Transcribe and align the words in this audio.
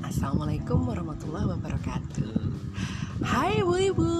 Assalamualaikum 0.00 0.88
warahmatullahi 0.88 1.52
wabarakatuh. 1.52 2.32
Hai 3.20 3.60
Bu 3.60 3.76
Ibu. 3.76 4.12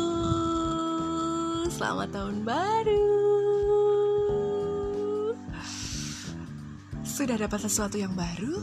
Selamat 1.73 2.13
tahun 2.13 2.45
baru. 2.45 3.09
Sudah 7.01 7.41
dapat 7.41 7.65
sesuatu 7.65 7.97
yang 7.97 8.13
baru? 8.13 8.61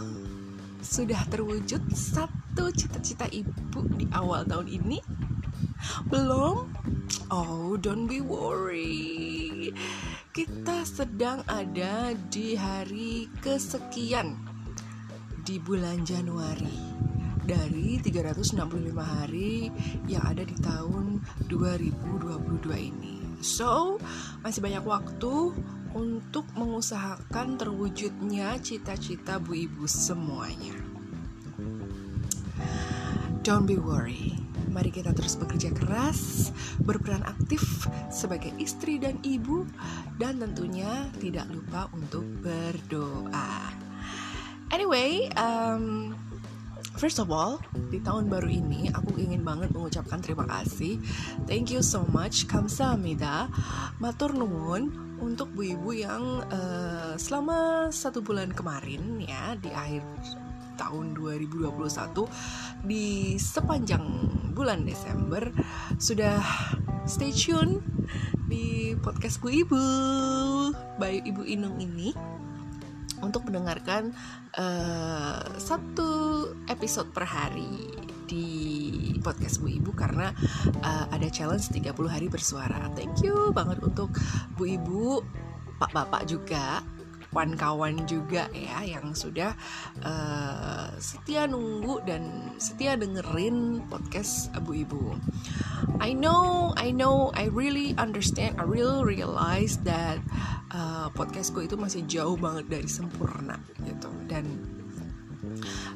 Sudah 0.86 1.26
terwujud 1.34 1.82
satu 1.98 2.70
cita-cita 2.78 3.26
ibu 3.34 3.90
di 3.98 4.06
awal 4.14 4.46
tahun 4.46 4.70
ini? 4.70 5.02
Belum? 6.14 6.70
Oh, 7.34 7.74
don't 7.78 8.06
be 8.06 8.22
worry 8.22 9.74
Kita 10.30 10.86
sedang 10.86 11.42
ada 11.50 12.14
di 12.30 12.54
hari 12.54 13.34
kesekian 13.42 14.49
di 15.44 15.60
bulan 15.60 16.04
Januari 16.04 17.00
dari 17.50 17.98
365 17.98 18.54
hari 19.00 19.74
yang 20.06 20.22
ada 20.22 20.46
di 20.46 20.54
tahun 20.62 21.18
2022 21.50 22.70
ini. 22.78 23.18
So, 23.42 23.98
masih 24.46 24.62
banyak 24.62 24.86
waktu 24.86 25.56
untuk 25.98 26.46
mengusahakan 26.54 27.58
terwujudnya 27.58 28.62
cita-cita 28.62 29.42
Bu 29.42 29.66
Ibu 29.66 29.90
semuanya. 29.90 30.78
Don't 33.42 33.66
be 33.66 33.82
worry. 33.82 34.38
Mari 34.70 34.94
kita 34.94 35.10
terus 35.18 35.34
bekerja 35.34 35.74
keras, 35.74 36.54
berperan 36.86 37.26
aktif 37.26 37.90
sebagai 38.14 38.54
istri 38.62 39.02
dan 39.02 39.18
ibu, 39.26 39.66
dan 40.22 40.38
tentunya 40.38 41.10
tidak 41.18 41.50
lupa 41.50 41.90
untuk 41.98 42.22
berdoa. 42.46 43.89
Anyway, 44.70 45.26
um, 45.34 46.14
first 46.94 47.18
of 47.18 47.34
all, 47.34 47.58
di 47.90 47.98
tahun 48.06 48.30
baru 48.30 48.46
ini 48.46 48.94
aku 48.94 49.18
ingin 49.18 49.42
banget 49.42 49.74
mengucapkan 49.74 50.22
terima 50.22 50.46
kasih. 50.46 51.02
Thank 51.50 51.74
you 51.74 51.82
so 51.82 52.06
much, 52.14 52.46
kamsahamnida, 52.46 53.50
matur 53.98 54.30
nuwun 54.30 54.94
untuk 55.20 55.50
bu 55.58 55.74
ibu 55.74 55.90
yang 55.98 56.46
uh, 56.54 57.18
selama 57.18 57.90
satu 57.90 58.22
bulan 58.22 58.54
kemarin 58.54 59.20
ya 59.20 59.58
di 59.58 59.74
akhir 59.74 60.06
tahun 60.80 61.12
2021 61.18 61.76
di 62.88 63.36
sepanjang 63.36 64.06
bulan 64.56 64.88
Desember 64.88 65.44
sudah 66.00 66.40
stay 67.04 67.36
tune 67.36 67.84
di 68.48 68.96
podcast 69.04 69.44
Bu 69.44 69.52
Ibu 69.52 69.84
by 70.98 71.20
Ibu 71.28 71.44
Inung 71.44 71.84
ini 71.84 72.16
untuk 73.22 73.48
mendengarkan 73.48 74.16
uh, 74.58 75.44
satu 75.60 76.10
episode 76.72 77.12
per 77.12 77.26
hari 77.26 77.90
di 78.30 78.46
podcast 79.26 79.58
Bu 79.58 79.74
Ibu 79.74 79.92
karena 79.98 80.30
uh, 80.86 81.06
ada 81.10 81.28
challenge 81.34 81.74
30 81.74 81.96
hari 82.06 82.28
bersuara. 82.30 82.90
Thank 82.94 83.26
you 83.26 83.50
banget 83.50 83.82
untuk 83.82 84.14
Bu 84.54 84.70
Ibu, 84.70 85.26
Pak 85.82 85.92
Bapak 85.92 86.30
juga 86.30 86.86
kawan-kawan 87.30 88.10
juga 88.10 88.50
ya 88.50 88.82
yang 88.82 89.14
sudah 89.14 89.54
uh, 90.02 90.90
setia 90.98 91.46
nunggu 91.46 92.02
dan 92.02 92.26
setia 92.58 92.98
dengerin 92.98 93.86
podcast 93.86 94.50
Abu 94.58 94.82
Ibu. 94.82 95.14
I 96.02 96.18
know, 96.18 96.74
I 96.74 96.90
know, 96.90 97.30
I 97.38 97.54
really 97.54 97.94
understand, 98.02 98.58
I 98.58 98.66
really 98.66 99.06
realize 99.06 99.78
that 99.86 100.18
uh, 100.74 101.14
podcastku 101.14 101.62
itu 101.62 101.78
masih 101.78 102.10
jauh 102.10 102.34
banget 102.34 102.66
dari 102.66 102.90
sempurna 102.90 103.62
gitu 103.86 104.10
dan 104.26 104.46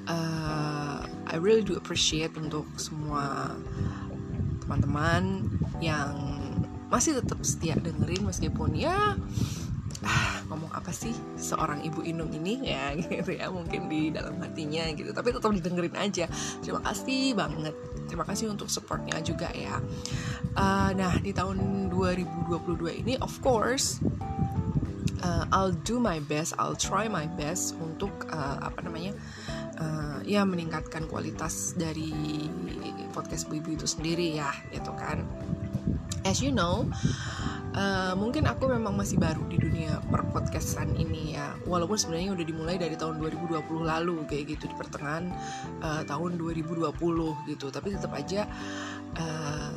uh, 0.06 1.02
I 1.34 1.36
really 1.42 1.66
do 1.66 1.73
appreciate 1.81 2.38
untuk 2.38 2.70
semua 2.77 3.58
teman-teman 4.61 5.50
yang 5.82 6.14
masih 6.94 7.17
tetap 7.17 7.42
setia 7.42 7.73
dengerin 7.73 8.30
meskipun 8.30 8.77
ya 8.77 9.17
ah, 10.03 10.43
ngomong 10.52 10.71
apa 10.71 10.91
sih? 10.91 11.15
Seorang 11.36 11.83
ibu 11.83 12.03
Inung 12.03 12.31
ini 12.31 12.71
ya 12.71 12.93
gitu 12.99 13.36
ya 13.36 13.49
mungkin 13.49 13.87
di 13.89 14.11
dalam 14.11 14.37
hatinya 14.39 14.87
gitu. 14.93 15.11
Tapi 15.11 15.33
tetap 15.36 15.52
didengerin 15.52 15.95
aja. 15.97 16.25
Terima 16.61 16.81
kasih 16.83 17.33
banget. 17.36 17.75
Terima 18.08 18.25
kasih 18.27 18.52
untuk 18.52 18.67
supportnya 18.67 19.17
juga 19.23 19.49
ya. 19.55 19.80
Uh, 20.53 20.91
nah 20.93 21.17
di 21.17 21.33
tahun 21.33 21.89
2022 21.89 23.02
ini 23.02 23.14
of 23.23 23.33
course 23.41 23.97
uh, 25.23 25.49
I'll 25.49 25.73
do 25.73 25.97
my 25.97 26.21
best 26.21 26.53
I'll 26.61 26.77
try 26.77 27.09
my 27.09 27.25
best 27.39 27.73
untuk 27.81 28.11
uh, 28.30 28.61
apa 28.61 28.85
namanya 28.85 29.17
uh, 29.80 30.20
ya 30.21 30.45
meningkatkan 30.45 31.08
kualitas 31.09 31.73
dari 31.73 32.14
podcast 33.15 33.47
bu 33.49 33.61
ibu 33.61 33.77
itu 33.77 33.87
sendiri 33.87 34.37
ya 34.37 34.52
gitu 34.73 34.91
kan. 34.97 35.23
As 36.23 36.39
you 36.39 36.55
know 36.55 36.87
Uh, 37.73 38.14
mungkin 38.14 38.45
aku 38.45 38.70
memang 38.70 38.94
masih 38.94 39.17
baru 39.17 39.42
di 39.50 39.58
dunia 39.58 39.98
perpodcastan 40.14 40.94
ini 40.94 41.34
ya. 41.34 41.58
Walaupun 41.66 41.98
sebenarnya 41.98 42.38
udah 42.38 42.45
dimulai 42.45 42.76
dari 42.78 42.94
tahun 42.94 43.17
2020 43.17 43.66
lalu 43.82 44.22
kayak 44.30 44.58
gitu 44.58 44.70
di 44.70 44.76
pertengahan 44.78 45.34
uh, 45.82 46.06
tahun 46.06 46.38
2020 46.38 46.86
gitu. 47.50 47.66
Tapi 47.73 47.88
tetap 47.98 48.14
aja 48.14 48.45
uh, 49.17 49.73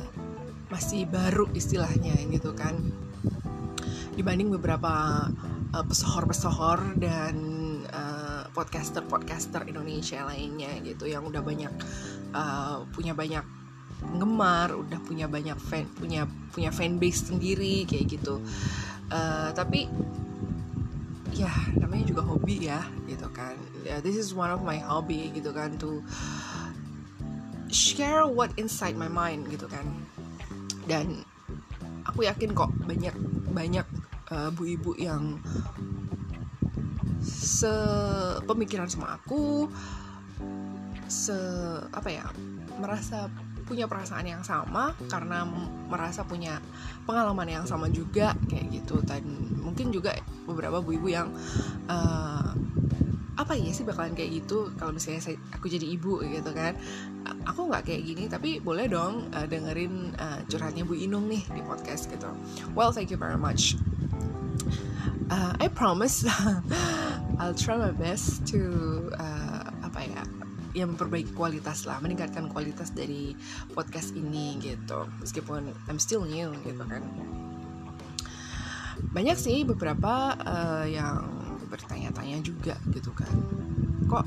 masih 0.69 1.09
baru 1.09 1.49
istilahnya 1.57 2.13
gitu 2.29 2.53
kan. 2.53 2.77
Dibanding 4.13 4.53
beberapa 4.53 5.25
uh, 5.73 5.85
pesohor-pesohor 5.89 7.01
dan 7.01 7.35
uh, 7.89 8.45
podcaster-podcaster 8.53 9.65
Indonesia 9.65 10.21
lainnya 10.25 10.69
gitu 10.85 11.09
yang 11.09 11.25
udah 11.25 11.41
banyak 11.41 11.73
uh, 12.33 12.85
punya 12.93 13.17
banyak 13.17 13.56
penggemar 14.17 14.73
udah 14.73 14.97
punya 15.05 15.29
banyak 15.29 15.53
fan 15.61 15.85
punya 15.93 16.25
punya 16.49 16.73
fanbase 16.73 17.29
sendiri 17.29 17.85
kayak 17.85 18.17
gitu. 18.17 18.41
Uh, 19.13 19.53
tapi 19.53 19.85
ya 21.37 21.53
namanya 21.77 22.09
juga 22.09 22.25
hobi 22.25 22.65
ya 22.65 22.81
gitu 23.05 23.29
kan. 23.29 23.53
Yeah, 23.85 24.01
this 24.01 24.17
is 24.17 24.33
one 24.33 24.49
of 24.49 24.65
my 24.65 24.81
hobby 24.81 25.29
gitu 25.37 25.53
kan 25.53 25.77
to 25.77 26.01
share 27.69 28.25
what 28.25 28.49
inside 28.57 28.97
my 28.97 29.05
mind 29.05 29.45
gitu 29.53 29.69
kan. 29.69 29.85
Dan 30.89 31.21
aku 32.09 32.25
yakin 32.25 32.57
kok 32.57 32.73
banyak 32.89 33.13
banyak 33.53 33.85
uh, 34.33 34.49
bu 34.49 34.65
ibu 34.65 34.97
yang 34.97 35.37
sepemikiran 37.21 38.89
sama 38.89 39.21
aku 39.21 39.69
se 41.05 41.37
apa 41.93 42.09
ya 42.09 42.25
merasa 42.81 43.29
punya 43.67 43.85
perasaan 43.85 44.23
yang 44.23 44.43
sama 44.47 44.95
karena 45.11 45.43
merasa 45.91 46.23
punya 46.23 46.63
pengalaman 47.03 47.61
yang 47.61 47.65
sama 47.67 47.91
juga 47.91 48.31
kayak 48.47 48.71
gitu. 48.71 49.03
Dan 49.03 49.27
mungkin 49.59 49.91
juga 49.91 50.15
beberapa 50.47 50.79
bu 50.79 50.95
ibu 50.95 51.07
yang 51.11 51.29
uh, 51.91 52.55
apa 53.37 53.53
ya 53.53 53.69
sih 53.69 53.85
bakalan 53.85 54.17
kayak 54.17 54.41
gitu 54.41 54.73
kalau 54.81 54.97
misalnya 54.97 55.21
saya, 55.21 55.37
aku 55.53 55.69
jadi 55.69 55.85
ibu 55.85 56.23
gitu 56.25 56.51
kan. 56.55 56.73
Aku 57.45 57.69
nggak 57.69 57.85
kayak 57.85 58.01
gini 58.07 58.23
tapi 58.31 58.57
boleh 58.63 58.89
dong 58.89 59.29
uh, 59.35 59.45
dengerin 59.45 60.17
uh, 60.17 60.41
curhatnya 60.49 60.87
Bu 60.87 60.97
Inung 60.97 61.29
nih 61.29 61.45
di 61.51 61.61
podcast 61.61 62.09
gitu. 62.09 62.31
Well 62.73 62.89
thank 62.95 63.13
you 63.13 63.19
very 63.19 63.37
much. 63.37 63.77
Uh, 65.29 65.53
I 65.59 65.67
promise 65.67 66.23
I'll 67.39 67.53
try 67.53 67.77
my 67.77 67.91
best 67.93 68.47
to 68.49 69.11
uh, 69.19 69.36
yang 70.77 70.93
memperbaiki 70.93 71.33
kualitas 71.33 71.89
lah 71.89 71.97
meningkatkan 71.97 72.45
kualitas 72.53 72.93
dari 72.93 73.33
podcast 73.73 74.13
ini 74.13 74.61
gitu. 74.61 75.09
Meskipun 75.17 75.73
I'm 75.89 75.97
still 75.97 76.21
new 76.21 76.53
gitu 76.61 76.83
kan. 76.85 77.01
Banyak 79.09 79.37
sih 79.37 79.65
beberapa 79.65 80.37
uh, 80.37 80.85
yang 80.85 81.25
bertanya-tanya 81.67 82.45
juga 82.45 82.77
gitu 82.93 83.09
kan. 83.17 83.33
Kok 84.05 84.25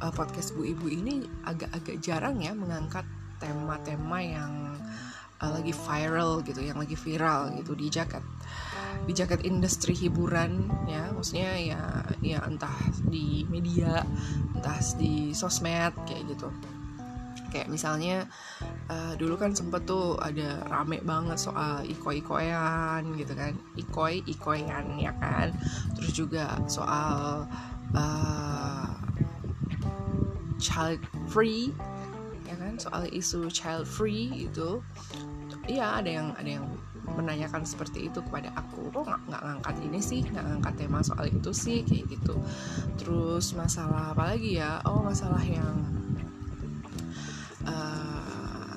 uh, 0.00 0.12
podcast 0.16 0.56
bu 0.56 0.64
ibu 0.64 0.88
ini 0.88 1.28
agak-agak 1.44 2.00
jarang 2.00 2.40
ya 2.40 2.56
mengangkat 2.56 3.04
tema-tema 3.38 4.18
yang 4.24 4.52
uh, 5.42 5.50
lagi 5.54 5.74
viral 5.74 6.42
gitu 6.42 6.60
yang 6.62 6.78
lagi 6.78 6.98
viral 6.98 7.54
gitu 7.54 7.72
di 7.78 7.86
jaket 7.90 8.22
di 9.08 9.16
jaket 9.16 9.40
industri 9.48 9.96
hiburan 9.96 10.68
ya. 10.84 11.08
Maksudnya 11.16 11.56
ya 11.56 11.82
ya 12.20 12.44
entah 12.44 12.76
di 13.08 13.48
media 13.48 14.04
entah 14.52 14.76
di 15.00 15.32
sosmed 15.32 15.96
kayak 16.04 16.28
gitu. 16.28 16.52
Kayak 17.48 17.72
misalnya 17.72 18.28
uh, 18.92 19.16
dulu 19.16 19.40
kan 19.40 19.56
sempet 19.56 19.88
tuh 19.88 20.20
ada 20.20 20.60
rame 20.68 21.00
banget 21.00 21.40
soal 21.40 21.80
iko-ikoyan 21.88 23.00
gitu 23.16 23.32
kan. 23.32 23.56
Ikoi 23.80 24.20
ikoyan 24.28 25.00
ya 25.00 25.16
kan. 25.16 25.56
Terus 25.96 26.12
juga 26.12 26.60
soal 26.68 27.48
uh, 27.96 28.92
child 30.60 31.00
free 31.32 31.72
ya 32.44 32.60
kan. 32.60 32.76
Soal 32.76 33.08
isu 33.08 33.48
child 33.48 33.88
free 33.88 34.44
itu 34.44 34.84
iya 35.64 36.00
ada 36.04 36.10
yang 36.12 36.28
ada 36.36 36.50
yang 36.60 36.68
menanyakan 37.16 37.62
seperti 37.64 38.10
itu 38.10 38.20
kepada 38.20 38.52
aku. 38.58 38.92
Kok 38.92 39.04
nggak 39.06 39.20
nggak 39.30 39.42
ngangkat 39.46 39.76
ini 39.86 40.00
sih? 40.02 40.20
Nggak 40.26 40.44
ngangkat 40.44 40.74
tema 40.76 40.98
soal 41.00 41.26
itu 41.30 41.50
sih? 41.54 41.86
Kayak 41.86 42.04
gitu. 42.18 42.34
Terus 43.00 43.54
masalah 43.54 44.12
apa 44.12 44.34
lagi 44.34 44.58
ya? 44.60 44.82
Oh 44.84 45.00
masalah 45.00 45.40
yang 45.44 45.76
uh, 47.64 48.76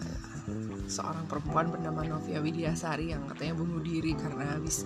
seorang 0.91 1.23
perempuan 1.27 1.71
bernama 1.71 2.03
Novia 2.03 2.43
Widiasari 2.43 3.15
yang 3.15 3.23
katanya 3.31 3.55
bunuh 3.55 3.79
diri 3.79 4.11
karena 4.15 4.59
habis 4.59 4.83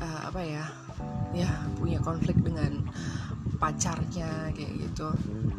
uh, 0.00 0.20
apa 0.28 0.40
ya 0.44 0.64
ya 1.32 1.48
punya 1.76 2.00
konflik 2.04 2.36
dengan 2.40 2.84
pacarnya 3.56 4.52
kayak 4.52 4.72
gitu. 4.84 5.08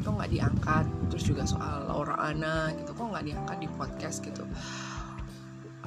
Kok 0.05 0.13
nggak 0.13 0.31
diangkat? 0.31 0.85
Terus 1.09 1.23
juga 1.25 1.43
soal 1.49 1.89
Laura 1.89 2.15
Ana 2.21 2.69
gitu. 2.77 2.93
Kok 2.93 3.09
nggak 3.13 3.25
diangkat 3.25 3.57
di 3.57 3.67
podcast 3.73 4.17
gitu. 4.21 4.45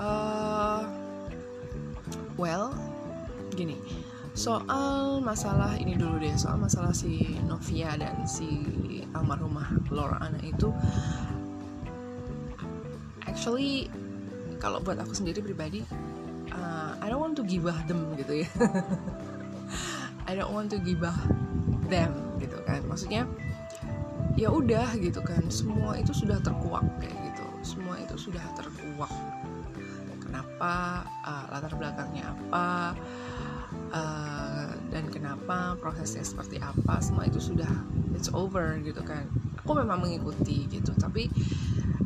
Uh, 0.00 0.80
well 2.40 2.72
gini 3.52 3.76
soal 4.32 5.20
masalah 5.20 5.76
ini 5.76 6.00
dulu 6.00 6.16
deh 6.16 6.32
soal 6.40 6.56
masalah 6.56 6.96
si 6.96 7.36
Novia 7.44 7.92
dan 8.00 8.24
si 8.24 8.48
almarhumah 9.12 9.68
Laura 9.92 10.16
Ana 10.24 10.40
itu 10.40 10.72
actually 13.28 13.92
kalau 14.56 14.80
buat 14.80 14.96
aku 14.96 15.12
sendiri 15.12 15.44
pribadi 15.44 15.84
uh, 16.54 16.96
I 17.00 17.06
don't 17.08 17.22
want 17.22 17.36
to 17.38 17.44
gibah 17.46 17.76
them 17.86 18.14
gitu 18.18 18.44
ya. 18.44 18.48
I 20.28 20.36
don't 20.36 20.52
want 20.52 20.70
to 20.74 20.78
gibah 20.82 21.16
them 21.88 22.12
gitu 22.38 22.58
kan. 22.66 22.84
Maksudnya 22.86 23.24
ya 24.36 24.52
udah 24.52 24.94
gitu 24.98 25.22
kan. 25.22 25.42
Semua 25.48 25.96
itu 25.98 26.12
sudah 26.12 26.38
terkuak 26.42 26.84
kayak 27.00 27.16
gitu. 27.32 27.46
Semua 27.64 27.96
itu 27.98 28.14
sudah 28.18 28.42
terkuak 28.54 29.10
kenapa 30.40 31.04
uh, 31.20 31.44
latar 31.52 31.76
belakangnya 31.76 32.32
apa 32.32 32.96
uh, 33.92 34.72
dan 34.88 35.04
kenapa 35.12 35.76
prosesnya 35.76 36.24
seperti 36.24 36.56
apa 36.56 36.96
semua 37.04 37.28
itu 37.28 37.36
sudah 37.36 37.68
it's 38.16 38.32
over 38.32 38.80
gitu 38.80 39.04
kan. 39.04 39.28
Aku 39.60 39.76
memang 39.76 40.00
mengikuti 40.00 40.64
gitu 40.72 40.96
tapi 40.96 41.28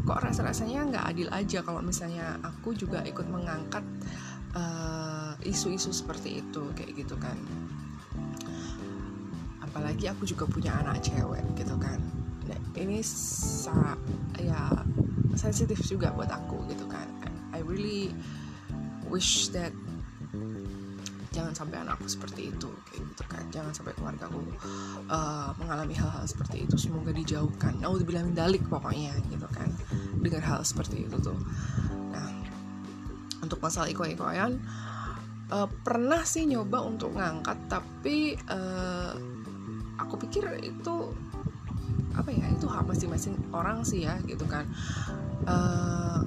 kok 0.02 0.18
rasa-rasanya 0.18 0.90
nggak 0.90 1.04
adil 1.14 1.28
aja 1.30 1.62
kalau 1.62 1.78
misalnya 1.78 2.42
aku 2.42 2.74
juga 2.74 3.00
ikut 3.06 3.24
mengangkat 3.24 3.80
eh, 4.52 5.32
isu-isu 5.48 5.88
uh, 5.88 5.96
seperti 5.96 6.42
itu 6.44 6.62
kayak 6.76 6.92
gitu 6.92 7.14
kan. 7.16 7.38
Apalagi 9.64 10.10
aku 10.10 10.26
juga 10.28 10.44
punya 10.44 10.76
anak 10.82 11.06
cewek 11.06 11.40
gitu 11.56 11.78
kan. 11.80 12.02
Nah, 12.44 12.60
ini 12.76 13.00
sangat 13.00 13.96
ya 14.36 14.84
sensitif 15.38 15.80
juga 15.88 16.12
buat 16.12 16.28
aku 16.28 16.68
gitu 16.68 16.83
really 17.74 18.14
wish 19.10 19.50
that 19.50 19.74
jangan 21.34 21.50
sampai 21.50 21.82
anakku 21.82 22.06
seperti 22.06 22.54
itu 22.54 22.70
kayak 22.86 23.02
gitu 23.10 23.24
kan. 23.26 23.42
Jangan 23.50 23.72
sampai 23.74 23.92
keluarga 23.98 24.30
aku 24.30 24.38
uh, 25.10 25.50
mengalami 25.58 25.94
hal-hal 25.98 26.22
seperti 26.30 26.62
itu. 26.62 26.78
Semoga 26.78 27.10
dijauhkan. 27.10 27.82
Nah 27.82 27.90
udah 27.90 28.06
bilang 28.06 28.30
dalik 28.30 28.62
pokoknya 28.70 29.18
gitu 29.26 29.50
kan 29.50 29.66
dengan 30.22 30.42
hal 30.46 30.62
seperti 30.62 31.10
itu 31.10 31.18
tuh. 31.18 31.38
Nah 32.14 32.30
untuk 33.42 33.58
masalah 33.58 33.90
iko-ikoan 33.90 34.62
uh, 35.50 35.68
pernah 35.82 36.22
sih 36.22 36.46
nyoba 36.46 36.86
untuk 36.86 37.18
ngangkat 37.18 37.58
tapi 37.66 38.38
uh, 38.48 39.12
aku 39.98 40.14
pikir 40.22 40.62
itu 40.62 41.12
apa 42.14 42.30
ya 42.30 42.46
itu 42.46 42.70
hak 42.70 42.86
masing-masing 42.86 43.34
orang 43.50 43.82
sih 43.82 44.06
ya 44.06 44.14
gitu 44.24 44.46
kan. 44.46 44.70
Uh, 45.44 46.22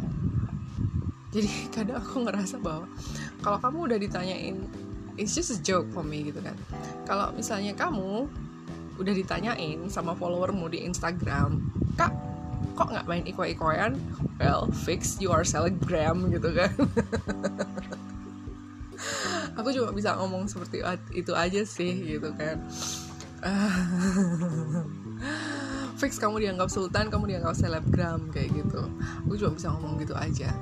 jadi 1.32 1.50
kadang 1.76 2.00
aku 2.00 2.24
ngerasa 2.24 2.56
bahwa 2.62 2.88
kalau 3.44 3.58
kamu 3.60 3.78
udah 3.92 3.98
ditanyain 4.00 4.58
it's 5.18 5.34
just 5.34 5.50
a 5.50 5.60
joke 5.66 5.90
for 5.92 6.06
me 6.06 6.30
gitu 6.30 6.40
kan. 6.40 6.54
Kalau 7.10 7.34
misalnya 7.34 7.74
kamu 7.74 8.30
udah 8.98 9.14
ditanyain 9.14 9.90
sama 9.90 10.14
followermu 10.18 10.70
di 10.74 10.86
Instagram 10.86 11.62
kak 11.98 12.14
kok 12.78 12.90
nggak 12.90 13.06
main 13.10 13.26
iko-ikoyan 13.26 13.94
well 14.42 14.70
fix 14.86 15.18
you 15.22 15.34
are 15.34 15.46
selebgram 15.46 16.30
gitu 16.30 16.54
kan. 16.54 16.74
Aku 19.58 19.74
cuma 19.74 19.90
bisa 19.90 20.14
ngomong 20.18 20.46
seperti 20.46 20.86
itu 21.14 21.34
aja 21.34 21.62
sih 21.66 22.18
gitu 22.18 22.30
kan 22.38 22.62
fix 25.98 26.22
kamu 26.22 26.46
dianggap 26.46 26.70
sultan 26.70 27.10
kamu 27.10 27.36
dianggap 27.36 27.58
selebgram 27.58 28.30
kayak 28.30 28.54
gitu 28.54 28.86
aku 29.26 29.34
cuma 29.36 29.52
bisa 29.58 29.68
ngomong 29.74 29.98
gitu 29.98 30.14
aja 30.14 30.54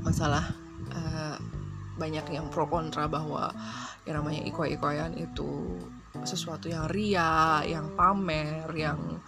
masalah 0.00 0.56
banyak 2.00 2.24
yang 2.32 2.48
pro 2.48 2.64
kontra 2.64 3.04
bahwa 3.04 3.52
yang 4.08 4.24
namanya 4.24 4.40
iko-ikoyan 4.48 5.12
itu 5.20 5.76
sesuatu 6.24 6.72
yang 6.72 6.88
ria, 6.88 7.60
yang 7.68 7.92
pamer, 7.92 8.72
yang 8.72 9.20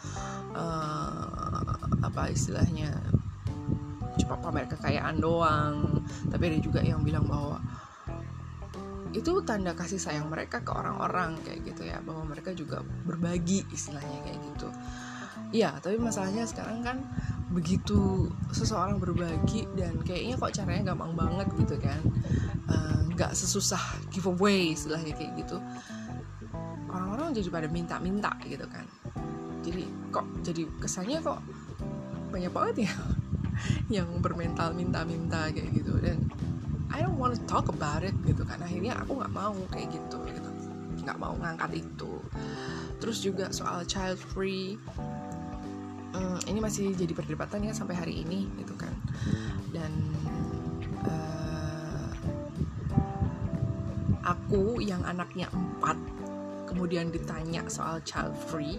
uh, 0.56 1.61
apa 2.00 2.32
istilahnya 2.32 2.97
cuma 4.17 4.41
pamer 4.41 4.65
kekayaan 4.73 5.20
doang. 5.20 6.00
Tapi 6.32 6.43
ada 6.49 6.58
juga 6.65 6.81
yang 6.81 7.05
bilang 7.05 7.29
bahwa 7.29 7.61
itu 9.12 9.44
tanda 9.44 9.76
kasih 9.76 10.00
sayang 10.00 10.29
mereka 10.32 10.64
ke 10.64 10.73
orang-orang 10.73 11.37
kayak 11.44 11.61
gitu 11.69 11.88
ya, 11.88 12.00
bahwa 12.00 12.29
mereka 12.32 12.56
juga 12.56 12.81
berbagi 13.05 13.64
istilahnya 13.73 14.19
kayak 14.25 14.41
gitu. 14.53 14.69
Iya, 15.53 15.76
tapi 15.85 16.00
masalahnya 16.00 16.49
sekarang 16.49 16.81
kan 16.81 17.05
begitu 17.53 18.32
seseorang 18.56 18.97
berbagi 18.97 19.69
dan 19.76 20.00
kayaknya 20.00 20.41
kok 20.41 20.56
caranya 20.56 20.97
gampang 20.97 21.12
banget 21.12 21.49
gitu 21.61 21.76
kan. 21.76 22.00
Eh, 22.73 22.99
nggak 23.12 23.32
uh, 23.32 23.37
sesusah 23.37 24.00
giveaway 24.09 24.73
istilahnya 24.73 25.12
kayak 25.12 25.44
gitu. 25.44 25.61
Orang-orang 26.88 27.37
jadi 27.37 27.53
pada 27.53 27.69
minta-minta 27.69 28.32
gitu 28.49 28.65
kan. 28.65 28.88
Jadi 29.61 29.85
kok 30.08 30.25
jadi 30.41 30.65
kesannya 30.81 31.20
kok 31.20 31.44
banyak 32.32 32.49
banget 32.49 32.88
ya 32.88 32.93
yang 34.00 34.08
bermental 34.25 34.73
minta-minta 34.73 35.53
kayak 35.53 35.69
gitu. 35.76 36.00
Dan 36.00 36.31
I 37.02 37.10
don't 37.10 37.19
want 37.19 37.34
to 37.34 37.43
talk 37.50 37.66
about 37.66 38.06
it 38.06 38.14
gitu. 38.22 38.46
Kan 38.46 38.62
akhirnya 38.62 38.94
aku 39.02 39.19
nggak 39.19 39.34
mau 39.34 39.58
kayak 39.75 39.90
gitu 39.90 40.22
gitu. 40.31 40.50
Nggak 41.02 41.19
mau 41.19 41.34
ngangkat 41.34 41.82
itu. 41.82 42.22
Terus 43.02 43.19
juga 43.26 43.50
soal 43.50 43.82
child 43.90 44.22
free 44.22 44.78
um, 46.14 46.38
ini 46.46 46.62
masih 46.62 46.94
jadi 46.94 47.10
perdebatan 47.10 47.66
ya 47.66 47.75
sampai 47.75 47.99
hari 47.99 48.22
ini 48.22 48.46
gitu 48.54 48.78
kan. 48.78 48.94
Dan 49.75 50.14
uh, 51.02 52.06
aku 54.22 54.78
yang 54.78 55.02
anaknya 55.02 55.50
empat 55.50 55.98
kemudian 56.70 57.10
ditanya 57.10 57.67
soal 57.67 57.98
child 58.06 58.38
free 58.46 58.79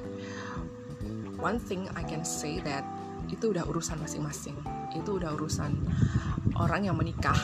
one 1.36 1.60
thing 1.60 1.92
I 2.00 2.08
can 2.08 2.24
say 2.24 2.64
that 2.64 2.88
itu 3.28 3.52
udah 3.52 3.68
urusan 3.68 4.00
masing-masing. 4.00 4.56
Itu 4.96 5.20
udah 5.20 5.36
urusan 5.36 5.76
orang 6.56 6.88
yang 6.88 6.96
menikah 6.96 7.36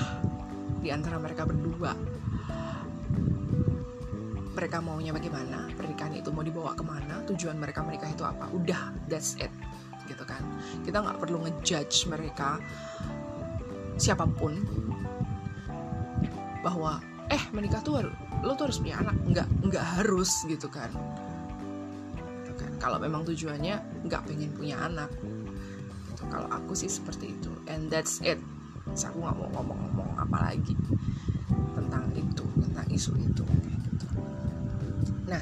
di 0.80 0.90
antara 0.90 1.20
mereka 1.20 1.44
berdua. 1.44 1.92
Mereka 4.56 4.84
maunya 4.84 5.16
bagaimana? 5.16 5.72
Pernikahan 5.72 6.20
itu 6.20 6.32
mau 6.36 6.44
dibawa 6.44 6.76
ke 6.76 6.84
mana? 6.84 7.24
Tujuan 7.32 7.56
mereka 7.56 7.80
menikah 7.84 8.12
itu 8.12 8.24
apa? 8.28 8.52
Udah 8.52 8.92
that's 9.08 9.40
it 9.40 9.52
gitu 10.10 10.26
kan. 10.26 10.42
Kita 10.84 11.06
nggak 11.06 11.22
perlu 11.22 11.46
ngejudge 11.46 12.10
mereka 12.10 12.58
siapa 14.00 14.26
pun 14.26 14.58
bahwa 16.60 17.00
eh 17.30 17.44
menikah 17.54 17.80
tuh 17.84 18.10
lo 18.44 18.52
tuh 18.58 18.68
harus 18.68 18.82
punya 18.84 19.00
anak. 19.00 19.16
Nggak 19.28 19.48
nggak 19.70 19.86
harus 20.02 20.32
gitu 20.50 20.68
kan. 20.68 20.92
Gitu 22.44 22.54
kan. 22.58 22.72
Kalau 22.82 22.98
memang 23.00 23.24
tujuannya 23.24 24.08
nggak 24.10 24.22
pengen 24.28 24.52
punya 24.56 24.82
anak 24.82 25.12
gitu. 26.10 26.26
kalau 26.28 26.52
aku 26.52 26.76
sih 26.76 26.92
seperti 26.92 27.32
itu 27.32 27.52
and 27.72 27.88
that's 27.88 28.20
it. 28.26 28.42
Terus 28.92 29.08
aku 29.08 29.24
nggak 29.24 29.36
mau 29.40 29.48
ngomong-ngomong 29.56 30.09
apa 30.30 30.54
lagi 30.54 30.78
tentang 31.74 32.06
itu 32.14 32.46
tentang 32.62 32.86
isu 32.94 33.18
itu 33.18 33.44
nah 35.26 35.42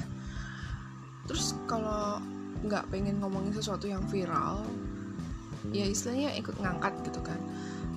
terus 1.28 1.52
kalau 1.68 2.24
nggak 2.64 2.88
pengen 2.90 3.20
ngomongin 3.22 3.52
sesuatu 3.54 3.86
yang 3.86 4.02
viral 4.08 4.66
ya 5.72 5.86
istilahnya 5.88 6.36
ikut 6.38 6.56
ngangkat 6.60 6.94
gitu 7.08 7.20
kan. 7.24 7.40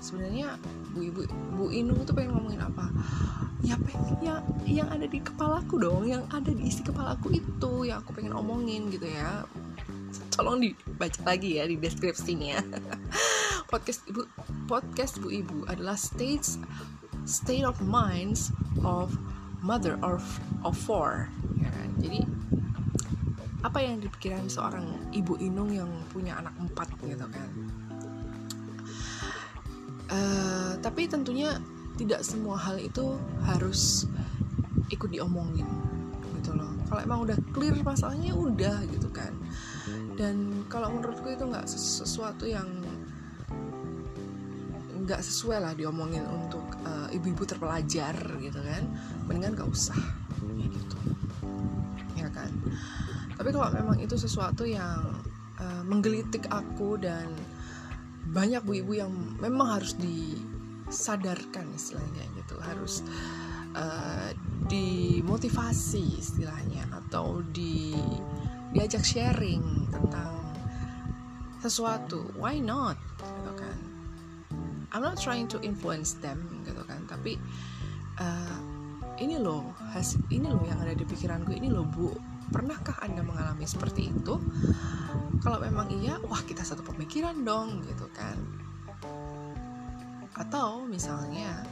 Sebenarnya 0.01 0.57
bu 0.97 1.05
ibu 1.05 1.21
bu 1.55 1.65
Inung 1.71 2.03
tuh 2.09 2.17
pengen 2.17 2.35
ngomongin 2.35 2.63
apa? 2.65 2.89
Ya 3.61 3.77
pengen 3.77 4.17
yang 4.25 4.41
yang 4.65 4.89
ada 4.89 5.05
di 5.05 5.21
kepalaku 5.21 5.77
dong 5.77 6.09
yang 6.09 6.25
ada 6.33 6.49
di 6.49 6.65
isi 6.65 6.81
kepalaku 6.81 7.37
itu 7.37 7.73
yang 7.85 8.01
aku 8.01 8.17
pengen 8.17 8.33
omongin 8.33 8.89
gitu 8.89 9.05
ya. 9.07 9.45
Tolong 10.33 10.65
dibaca 10.65 11.21
lagi 11.29 11.61
ya 11.61 11.69
di 11.69 11.77
deskripsinya 11.77 12.65
podcast 13.71 14.03
ibu 14.11 14.27
podcast 14.67 15.23
bu 15.23 15.31
ibu 15.31 15.63
adalah 15.71 15.95
states 15.95 16.59
state 17.23 17.63
of 17.63 17.79
minds 17.79 18.51
of 18.83 19.15
mother 19.63 19.95
of 20.03 20.21
of 20.67 20.75
four 20.75 21.31
ya 21.63 21.71
kan? 21.71 21.89
jadi 22.03 22.21
apa 23.61 23.79
yang 23.85 24.01
dipikiran 24.01 24.49
seorang 24.49 24.89
ibu 25.13 25.37
inung 25.37 25.69
yang 25.71 25.89
punya 26.09 26.41
anak 26.41 26.57
empat 26.57 26.89
gitu 27.05 27.27
kan? 27.29 27.49
Uh, 30.11 30.73
tapi 30.81 31.07
tentunya 31.07 31.61
tidak 32.01 32.25
semua 32.25 32.57
hal 32.57 32.81
itu 32.81 33.21
harus 33.45 34.09
ikut 34.89 35.13
diomongin 35.13 35.69
gitu 36.41 36.57
loh. 36.57 36.73
Kalau 36.89 37.01
emang 37.05 37.21
udah 37.29 37.37
clear 37.53 37.77
masalahnya 37.85 38.33
udah 38.33 38.81
gitu 38.91 39.13
kan. 39.13 39.37
Dan 40.17 40.65
kalau 40.73 40.91
menurutku 40.91 41.29
itu 41.29 41.45
nggak 41.45 41.69
sesuatu 41.69 42.49
yang 42.49 42.80
nggak 45.11 45.27
sesuai 45.27 45.59
lah 45.59 45.75
diomongin 45.75 46.23
untuk 46.31 46.63
uh, 46.87 47.11
ibu-ibu 47.11 47.43
terpelajar 47.43 48.15
gitu 48.39 48.63
kan. 48.63 48.87
Mendingan 49.27 49.59
gak 49.59 49.67
usah. 49.67 49.99
Gitu. 50.39 50.99
Ya 52.15 52.31
kan? 52.31 52.55
Tapi 53.35 53.51
kalau 53.51 53.75
memang 53.75 53.99
itu 53.99 54.15
sesuatu 54.15 54.63
yang 54.63 55.19
uh, 55.59 55.83
menggelitik 55.83 56.47
aku 56.47 56.95
dan 56.95 57.27
banyak 58.31 58.63
bu 58.63 58.79
ibu 58.87 58.93
yang 59.03 59.11
memang 59.43 59.83
harus 59.83 59.99
disadarkan 59.99 61.67
istilahnya 61.75 62.23
gitu. 62.39 62.55
Harus 62.63 63.03
uh, 63.75 64.31
dimotivasi 64.71 66.23
istilahnya 66.23 66.87
atau 66.95 67.43
di 67.51 67.99
diajak 68.71 69.03
sharing 69.03 69.91
tentang 69.91 70.39
sesuatu. 71.59 72.31
Why 72.39 72.63
not 72.63 73.10
I'm 74.91 75.03
not 75.07 75.19
trying 75.23 75.47
to 75.55 75.59
influence 75.63 76.19
them 76.19 76.63
gitu 76.67 76.83
kan. 76.87 77.07
Tapi 77.07 77.39
uh, 78.19 78.59
ini 79.23 79.39
loh 79.39 79.71
has 79.95 80.19
ini 80.33 80.51
loh 80.51 80.63
yang 80.67 80.83
ada 80.83 80.95
di 80.95 81.07
pikiranku 81.07 81.55
ini 81.55 81.71
loh 81.71 81.87
bu. 81.87 82.11
Pernahkah 82.51 82.99
anda 83.07 83.23
mengalami 83.23 83.63
seperti 83.63 84.11
itu? 84.11 84.35
Kalau 85.39 85.63
memang 85.63 85.87
iya 85.95 86.19
wah 86.27 86.43
kita 86.43 86.67
satu 86.67 86.83
pemikiran 86.83 87.47
dong 87.47 87.87
gitu 87.87 88.11
kan. 88.11 88.35
Atau 90.35 90.83
misalnya 90.91 91.63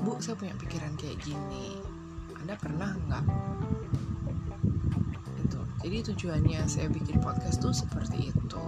bu 0.00 0.16
saya 0.24 0.40
punya 0.40 0.56
pikiran 0.56 0.96
kayak 0.96 1.20
gini. 1.20 1.76
Anda 2.40 2.56
pernah 2.56 2.96
nggak? 2.96 3.24
Jadi 5.82 6.14
tujuannya 6.14 6.62
saya 6.70 6.86
bikin 6.86 7.18
podcast 7.18 7.58
tuh 7.58 7.74
seperti 7.74 8.30
itu 8.30 8.64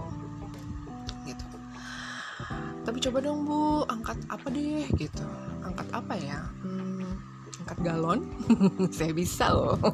tapi 2.85 3.01
coba 3.01 3.19
dong 3.25 3.49
bu 3.49 3.83
angkat 3.89 4.19
apa 4.29 4.47
deh 4.53 4.87
gitu. 5.01 5.25
Angkat 5.65 5.89
apa 5.91 6.15
ya? 6.21 6.39
Hmm, 6.61 7.17
angkat 7.65 7.79
galon? 7.81 8.21
Saya 8.97 9.13
bisa 9.17 9.51
loh. 9.51 9.81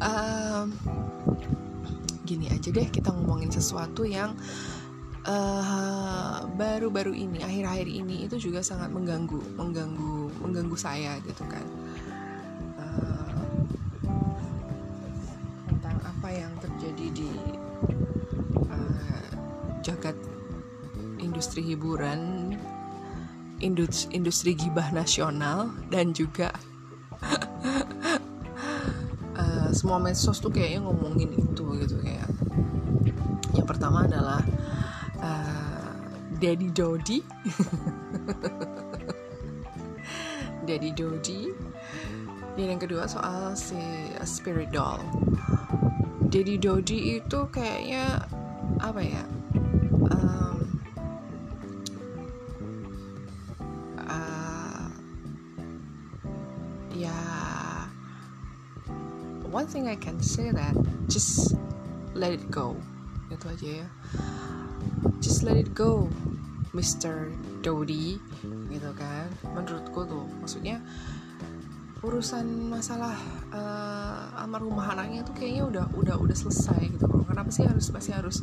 Um, 0.00 0.74
gini 2.24 2.48
aja 2.50 2.72
deh 2.72 2.88
kita 2.88 3.12
ngomongin 3.12 3.52
sesuatu 3.52 4.02
yang 4.02 4.32
eh, 5.28 6.38
baru-baru 6.56 7.12
uh, 7.12 7.22
ini 7.28 7.38
akhir-akhir 7.44 7.88
ini 7.88 8.24
itu 8.26 8.40
juga 8.40 8.64
sangat 8.64 8.90
mengganggu 8.90 9.38
mengganggu 9.54 10.32
mengganggu 10.40 10.76
saya 10.76 11.20
gitu 11.22 11.44
kan 11.46 11.62
industri 21.54 21.70
hiburan, 21.78 22.50
industri, 23.62 24.10
industri 24.10 24.50
gibah 24.58 24.90
nasional 24.90 25.70
dan 25.86 26.10
juga 26.10 26.50
uh, 29.38 29.70
semua 29.78 30.02
medsos 30.02 30.42
tuh 30.42 30.50
kayaknya 30.50 30.82
ngomongin 30.82 31.30
itu 31.30 31.62
gitu 31.78 31.94
kayak. 32.02 32.26
Yang 33.54 33.66
pertama 33.70 34.02
adalah 34.02 34.42
uh, 35.22 35.94
Daddy 36.42 36.74
Dodi. 36.74 37.22
Daddy 40.66 40.90
Dodi. 40.90 41.54
Dan 42.58 42.66
yang 42.66 42.82
kedua 42.82 43.06
soal 43.06 43.54
si 43.54 43.78
Spirit 44.26 44.74
Doll. 44.74 44.98
Daddy 46.34 46.58
Dodi 46.58 47.22
itu 47.22 47.46
kayaknya 47.54 48.26
apa 48.82 48.98
ya? 48.98 49.22
One 59.54 59.70
thing 59.70 59.86
I 59.86 59.94
can 59.94 60.18
say 60.18 60.50
that 60.50 60.74
just 61.06 61.54
let 62.18 62.34
it 62.34 62.50
go. 62.50 62.74
Itu 63.30 63.46
aja 63.46 63.86
ya. 63.86 63.88
Just 65.22 65.46
let 65.46 65.54
it 65.54 65.70
go 65.78 66.10
Mr. 66.74 67.30
Dodi. 67.62 68.18
Gitu 68.42 68.90
kan. 68.98 69.30
Menurutku 69.54 70.02
tuh 70.10 70.26
maksudnya 70.42 70.82
urusan 72.04 72.68
masalah 72.68 73.16
uh, 73.54 74.42
almarhumah 74.42 74.92
anaknya 74.92 75.24
tuh 75.24 75.32
kayaknya 75.32 75.64
udah 75.70 75.86
udah 75.94 76.16
udah 76.18 76.34
selesai 76.34 76.90
gitu 76.90 77.06
loh. 77.06 77.22
Kenapa 77.22 77.54
sih 77.54 77.62
harus 77.62 77.94
masih 77.94 78.12
harus 78.18 78.42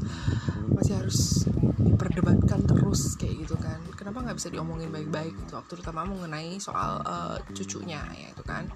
masih 0.71 0.95
harus 0.95 1.43
diperdebatkan 1.75 2.63
terus 2.63 3.19
kayak 3.19 3.43
gitu 3.43 3.59
kan. 3.59 3.83
Kenapa 3.99 4.23
nggak 4.23 4.39
bisa 4.39 4.47
diomongin 4.47 4.87
baik-baik 4.95 5.35
gitu? 5.35 5.59
Terutama 5.67 6.07
mengenai 6.07 6.55
soal 6.63 7.03
uh, 7.03 7.35
cucunya 7.51 7.99
ya 8.15 8.31
itu 8.31 8.43
kan 8.47 8.71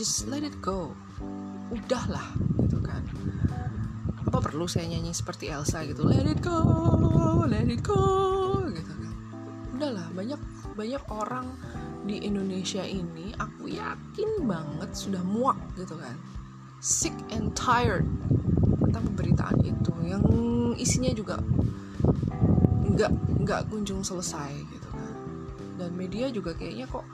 just 0.00 0.32
let 0.32 0.40
it 0.40 0.56
go. 0.64 0.96
Udahlah 1.68 2.32
gitu 2.64 2.80
kan. 2.80 3.04
Apa 4.24 4.40
perlu 4.40 4.64
saya 4.64 4.88
nyanyi 4.88 5.12
seperti 5.12 5.52
Elsa 5.52 5.84
gitu? 5.84 6.08
Let 6.08 6.24
it 6.24 6.40
go 6.40 6.64
let 7.44 7.68
it 7.68 7.84
go 7.84 8.64
gitu 8.72 8.92
kan. 8.96 9.12
Udahlah 9.76 10.08
banyak 10.16 10.40
banyak 10.72 11.04
orang 11.12 11.52
di 12.08 12.16
Indonesia 12.24 12.80
ini 12.80 13.36
aku 13.36 13.68
yakin 13.68 14.48
banget 14.48 14.88
sudah 14.96 15.20
muak 15.20 15.60
gitu 15.76 16.00
kan. 16.00 16.16
Sick 16.80 17.12
and 17.28 17.52
tired 17.52 18.08
tentang 18.80 19.04
pemberitaan 19.12 19.60
itu 19.60 19.92
yang 20.08 20.24
isinya 20.80 21.12
juga 21.12 21.44
nggak 22.88 23.12
nggak 23.44 23.60
kunjung 23.68 24.00
selesai 24.00 24.56
gitu 24.64 24.88
kan. 24.88 25.12
Dan 25.76 25.92
media 25.92 26.32
juga 26.32 26.56
kayaknya 26.56 26.88
kok 26.88 27.04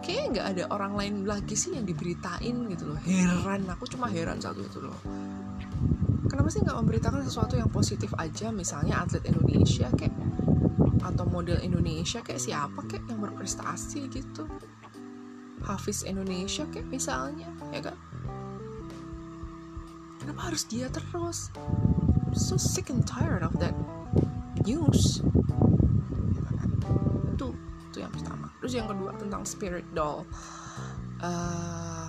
kayaknya 0.00 0.26
nggak 0.32 0.46
ada 0.56 0.64
orang 0.72 0.92
lain 0.96 1.14
lagi 1.28 1.54
sih 1.54 1.76
yang 1.76 1.84
diberitain 1.84 2.56
gitu 2.68 2.84
loh. 2.90 2.98
Heran 3.04 3.68
aku 3.68 3.84
cuma 3.88 4.08
heran 4.08 4.40
satu 4.40 4.64
itu 4.64 4.80
loh. 4.80 4.98
Kenapa 6.26 6.48
sih 6.52 6.62
nggak 6.62 6.78
memberitakan 6.78 7.22
sesuatu 7.26 7.54
yang 7.56 7.70
positif 7.70 8.12
aja? 8.16 8.52
Misalnya 8.52 9.04
atlet 9.04 9.24
Indonesia 9.28 9.88
kayak 9.94 10.14
atau 11.00 11.24
model 11.26 11.58
Indonesia 11.64 12.20
kayak 12.20 12.40
siapa 12.40 12.80
kayak 12.86 13.04
yang 13.08 13.20
berprestasi 13.24 14.08
gitu? 14.12 14.44
Hafiz 15.60 16.04
Indonesia 16.08 16.64
kayak 16.68 16.88
misalnya 16.88 17.48
ya 17.72 17.80
kan? 17.84 17.96
Kenapa 20.20 20.52
harus 20.52 20.64
dia 20.68 20.88
terus? 20.92 21.52
I'm 21.56 22.36
so 22.36 22.54
sick 22.54 22.92
and 22.92 23.02
tired 23.02 23.42
of 23.42 23.56
that 23.58 23.74
news 24.62 25.24
terus 28.60 28.72
yang 28.76 28.86
kedua 28.86 29.16
tentang 29.16 29.42
spirit 29.48 29.88
doll. 29.96 30.28
Uh, 31.20 32.08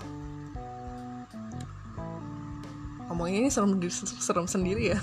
ngomong 3.11 3.27
ini 3.27 3.51
serem 3.51 3.75
serem 3.99 4.47
sendiri 4.47 4.95
ya. 4.95 4.99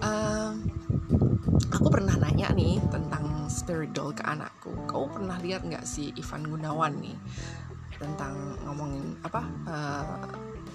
Uh, 0.00 0.52
aku 1.76 1.88
pernah 1.88 2.16
nanya 2.20 2.52
nih 2.52 2.76
tentang 2.92 3.48
spirit 3.48 3.92
doll 3.96 4.12
ke 4.12 4.24
anakku. 4.24 4.72
Kau 4.84 5.08
pernah 5.08 5.40
lihat 5.40 5.64
nggak 5.64 5.84
si 5.88 6.12
Ivan 6.16 6.48
Gunawan 6.48 6.96
nih 7.00 7.16
tentang 7.96 8.58
ngomongin 8.66 9.14
apa 9.22 9.46
uh, 9.68 10.16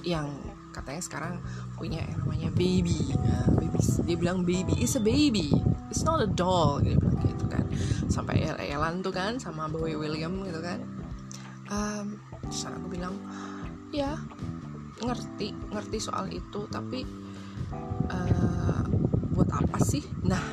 yang 0.05 0.31
katanya 0.71 1.01
sekarang 1.01 1.33
punya 1.75 2.05
yang 2.05 2.21
namanya 2.23 2.49
baby. 2.53 3.13
Uh, 3.13 3.49
baby 3.57 3.79
dia 4.05 4.17
bilang 4.17 4.45
baby 4.45 4.73
is 4.77 4.97
a 4.97 5.01
baby. 5.01 5.51
It's 5.89 6.05
not 6.05 6.21
a 6.21 6.29
doll 6.29 6.81
dia 6.81 6.97
bilang 6.97 7.17
gitu 7.25 7.45
sampai 8.07 8.47
el-elan 8.47 9.03
tuh 9.03 9.11
kan 9.11 9.39
sama 9.39 9.67
Boy 9.67 9.95
William 9.95 10.43
gitu 10.47 10.59
kan. 10.63 10.79
Um, 11.67 12.19
terus 12.47 12.67
aku 12.67 12.87
bilang 12.87 13.15
ya 13.91 14.15
ngerti 15.03 15.51
ngerti 15.71 15.97
soal 15.99 16.31
itu 16.31 16.63
tapi 16.71 17.03
uh, 18.09 18.81
buat 19.35 19.49
apa 19.51 19.77
sih? 19.83 20.03
Nah 20.23 20.43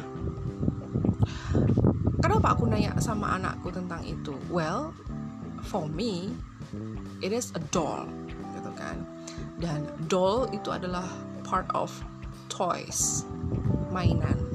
kenapa 2.18 2.58
aku 2.58 2.66
nanya 2.66 2.98
sama 2.98 3.38
anakku 3.38 3.70
tentang 3.70 4.02
itu? 4.02 4.34
Well 4.50 4.90
for 5.64 5.86
me 5.86 6.34
it 7.22 7.30
is 7.30 7.54
a 7.54 7.62
doll 7.70 8.10
gitu 8.58 8.70
kan. 8.74 9.06
Dan 9.62 9.86
doll 10.10 10.50
itu 10.50 10.74
adalah 10.74 11.06
part 11.46 11.70
of 11.72 11.94
toys 12.50 13.22
mainan 13.94 14.53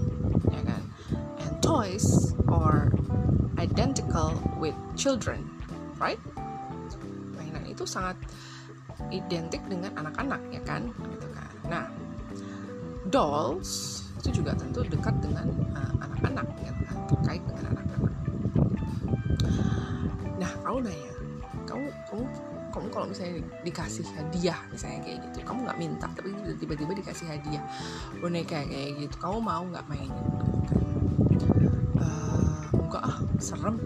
toys 1.70 2.34
are 2.50 2.90
identical 3.62 4.34
with 4.58 4.74
children 4.98 5.46
right? 6.02 6.18
Mainan 7.38 7.70
itu 7.70 7.86
sangat 7.86 8.18
identik 9.14 9.62
dengan 9.70 9.94
anak-anak 9.94 10.42
ya 10.50 10.62
kan? 10.66 10.90
Gitu 10.90 11.28
kan. 11.30 11.52
Nah 11.70 11.86
dolls 13.14 14.02
itu 14.18 14.42
juga 14.42 14.58
tentu 14.58 14.82
dekat 14.82 15.14
dengan 15.22 15.46
uh, 15.78 15.94
anak-anak 16.10 16.48
uh, 16.50 16.64
ya 16.66 16.74
kan? 16.90 16.96
Terkait 17.06 17.44
dengan 17.46 17.64
anak-anak. 17.78 18.14
Nah 20.42 20.52
kau 20.66 20.80
nanya 20.82 21.14
kamu 21.70 21.88
kamu 22.10 22.24
kamu 22.70 22.88
kalau 22.90 23.06
misalnya 23.06 23.46
dikasih 23.62 24.06
hadiah 24.18 24.58
misalnya 24.74 25.00
kayak 25.06 25.18
gitu 25.30 25.38
kamu 25.46 25.60
nggak 25.70 25.80
minta 25.82 26.08
tapi 26.18 26.30
tiba-tiba 26.58 26.92
dikasih 26.98 27.26
hadiah 27.30 27.62
boneka 28.18 28.66
kayak 28.66 29.06
gitu 29.06 29.16
kamu 29.22 29.38
mau 29.38 29.62
nggak 29.70 29.86
mainin? 29.86 30.26
Kan 30.66 30.88
enggak 32.89 33.05
ah 33.05 33.17
serem. 33.38 33.77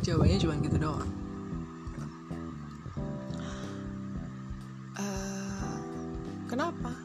Jawabannya 0.00 0.40
cuma 0.40 0.56
gitu 0.64 0.76
doang. 0.80 1.10
Uh, 4.96 5.76
kenapa? 6.48 6.96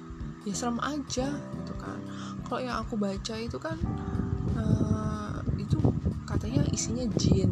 Ya 0.47 0.55
serem 0.55 0.79
aja 0.79 1.27
gitu 1.35 1.73
kan. 1.75 1.99
Kalau 2.47 2.59
yang 2.63 2.79
aku 2.79 2.95
baca 2.95 3.35
itu 3.35 3.59
kan 3.59 3.75
uh, 4.55 5.43
itu 5.59 5.75
katanya 6.23 6.63
isinya 6.71 7.03
jin 7.19 7.51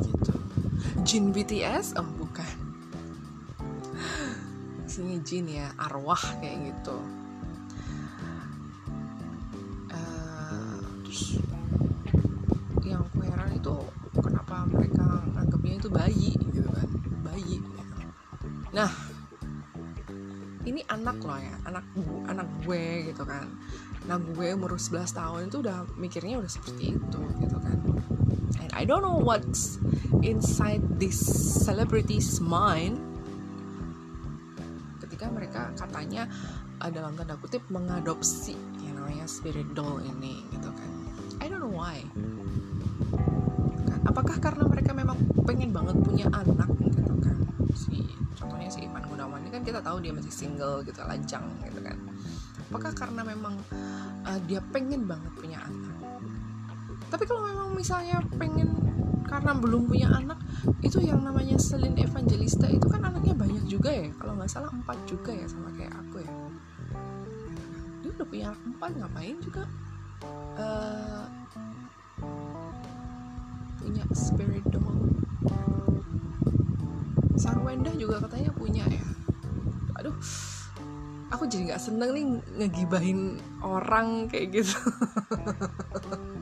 gitu. 0.00 0.34
Jin 1.04 1.36
BTS 1.36 2.00
oh 2.00 2.08
bukan. 2.16 2.48
Isinya 4.88 5.20
jin 5.20 5.52
ya 5.52 5.68
arwah 5.76 6.40
kayak 6.40 6.72
gitu 6.72 7.23
heran 13.34 13.50
itu 13.58 13.74
kenapa 14.14 14.62
mereka 14.70 15.06
anggapnya 15.34 15.74
itu 15.82 15.90
bayi 15.90 16.30
gitu 16.38 16.70
kan? 16.70 16.88
Bayi. 17.26 17.58
Nah 18.70 18.90
ini 20.64 20.80
anak 20.88 21.20
loh 21.20 21.36
ya 21.36 21.54
anak 21.66 21.84
anak 22.30 22.48
gue 22.62 23.10
gitu 23.10 23.26
kan. 23.26 23.50
Nah 24.06 24.16
gue 24.22 24.54
umur 24.54 24.78
11 24.78 25.10
tahun 25.10 25.40
itu 25.50 25.60
udah 25.60 25.84
mikirnya 25.98 26.38
udah 26.38 26.48
seperti 26.48 26.94
itu 26.94 27.20
gitu 27.42 27.58
kan. 27.58 27.78
And 28.62 28.70
I 28.70 28.86
don't 28.86 29.02
know 29.02 29.18
what's 29.18 29.82
inside 30.22 31.02
this 31.02 31.18
celebrity's 31.66 32.38
mind 32.38 33.02
ketika 35.02 35.28
mereka 35.28 35.74
katanya 35.76 36.30
uh, 36.80 36.88
dalam 36.88 37.18
tanda 37.18 37.36
kutip 37.36 37.66
mengadopsi 37.68 38.56
yang 38.80 39.02
namanya 39.02 39.26
spirit 39.28 39.68
doll 39.76 40.00
ini 40.00 40.46
gitu 40.54 40.70
kan. 40.70 40.90
I 41.42 41.50
don't 41.50 41.60
know 41.60 41.74
why 41.74 42.00
apakah 44.14 44.38
karena 44.38 44.62
mereka 44.70 44.94
memang 44.94 45.18
pengen 45.42 45.74
banget 45.74 45.98
punya 46.06 46.30
anak 46.30 46.70
gitu 46.78 47.02
kan? 47.18 47.34
Si 47.74 48.06
contohnya 48.38 48.70
si 48.70 48.86
Iman 48.86 49.02
Gunawan 49.10 49.42
ini 49.42 49.50
kan 49.50 49.66
kita 49.66 49.82
tahu 49.82 49.98
dia 49.98 50.14
masih 50.14 50.30
single 50.30 50.86
gitu 50.86 51.02
lajang 51.02 51.42
gitu 51.66 51.82
kan. 51.82 51.98
Apakah 52.70 52.94
karena 52.94 53.26
memang 53.26 53.58
uh, 54.22 54.38
dia 54.46 54.62
pengen 54.70 55.10
banget 55.10 55.34
punya 55.34 55.58
anak? 55.66 55.98
Tapi 57.10 57.26
kalau 57.26 57.42
memang 57.42 57.74
misalnya 57.74 58.22
pengen 58.38 58.70
karena 59.26 59.50
belum 59.58 59.90
punya 59.90 60.14
anak 60.14 60.38
itu 60.78 61.02
yang 61.02 61.26
namanya 61.26 61.58
Selin 61.58 61.98
Evangelista 61.98 62.70
itu 62.70 62.86
kan 62.86 63.02
anaknya 63.02 63.34
banyak 63.34 63.66
juga 63.66 63.90
ya? 63.90 64.14
Kalau 64.14 64.38
nggak 64.38 64.46
salah 64.46 64.70
empat 64.70 64.94
juga 65.10 65.34
ya 65.34 65.50
sama 65.50 65.74
kayak 65.74 65.90
aku 65.90 66.22
ya. 66.22 66.30
Dia 67.98 68.10
udah 68.14 68.26
punya 68.30 68.48
empat 68.54 68.90
ngapain 68.94 69.42
juga 69.42 69.66
uh, 70.54 70.83
spirit 74.16 74.64
doll 74.70 75.12
Sarwenda 77.34 77.90
juga 77.98 78.22
katanya 78.22 78.54
punya 78.54 78.86
ya. 78.86 79.04
Aduh 79.98 80.16
aku 81.34 81.50
jadi 81.50 81.74
nggak 81.74 81.82
seneng 81.82 82.10
nih 82.14 82.24
ngegibahin 82.62 83.42
orang 83.60 84.30
kayak 84.30 84.62
gitu. 84.62 84.78